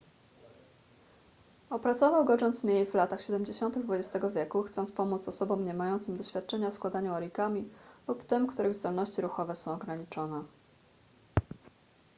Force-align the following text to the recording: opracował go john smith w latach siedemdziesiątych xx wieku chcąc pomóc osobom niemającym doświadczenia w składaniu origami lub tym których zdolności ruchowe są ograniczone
opracował 1.69 2.25
go 2.25 2.37
john 2.41 2.53
smith 2.53 2.91
w 2.91 2.95
latach 2.95 3.21
siedemdziesiątych 3.23 3.89
xx 3.89 4.25
wieku 4.35 4.63
chcąc 4.63 4.91
pomóc 4.91 5.27
osobom 5.27 5.65
niemającym 5.65 6.17
doświadczenia 6.17 6.71
w 6.71 6.73
składaniu 6.73 7.13
origami 7.13 7.69
lub 8.07 8.23
tym 8.23 8.47
których 8.47 8.73
zdolności 8.73 9.21
ruchowe 9.21 9.55
są 9.55 9.73
ograniczone 9.73 10.43